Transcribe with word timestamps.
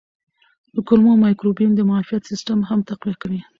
د 0.75 0.77
کولمو 0.87 1.11
مایکروبیوم 1.23 1.71
د 1.75 1.81
معافیت 1.89 2.23
سیستم 2.31 2.59
هم 2.69 2.79
تقویه 2.89 3.15
کوي. 3.21 3.41